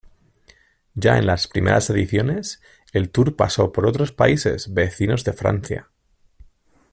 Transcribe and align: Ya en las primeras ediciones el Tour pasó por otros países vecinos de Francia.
Ya 0.95 1.19
en 1.19 1.27
las 1.27 1.47
primeras 1.47 1.87
ediciones 1.91 2.59
el 2.91 3.11
Tour 3.11 3.35
pasó 3.35 3.71
por 3.71 3.85
otros 3.85 4.11
países 4.11 4.73
vecinos 4.73 5.23
de 5.23 5.33
Francia. 5.33 5.91